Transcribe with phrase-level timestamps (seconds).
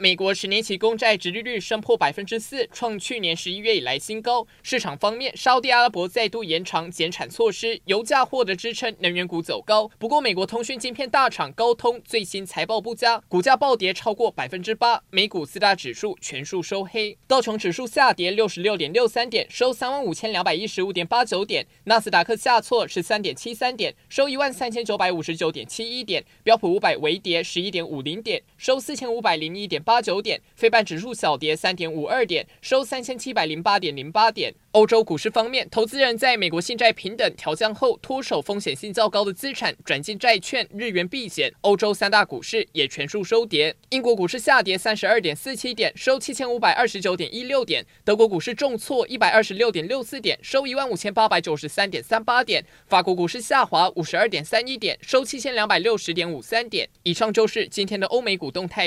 [0.00, 4.46] 美国十年期公债殖利率升破百分之四，创去年十一月以来新高。
[4.62, 9.90] 市场方面，沙地阿拉伯再度延长减产措施，油价获得支撑，能源股走高。
[9.98, 15.02] 不过，美国通讯晶片大厂高通最新财报不佳，股价暴跌超过百分之八。
[15.10, 29.82] 美股四大指数全数收黑，道琼指数下跌六十六点六三点，收三万五千两百一十五点八九点；纳斯达克下挫十三点七三点，收一万三千九百五十九点七一点；标普五百微跌十一点五零点，收四千五百零一点。
[29.88, 34.54] 八九点，非半指数小跌三点五二点，收三千七百零八点零八点。
[34.72, 41.50] 欧洲股市方面，投资人在美国信贷平等调降后，脱手风险性较高的资产，转进债券、日元避险。
[41.62, 43.74] 欧洲三大股市也全数收跌。
[43.88, 47.82] 英国股市下跌三十二点四七点，收七千五百二十九点一六点。
[48.04, 52.62] 德国股市重挫一百二十六点六四点，收一万五千八百九十三点三八点。
[52.88, 56.86] 法国股市下滑五十二点三一点，收七千两百六十点五三点。
[57.04, 58.86] 以上就是今天的欧美股动态。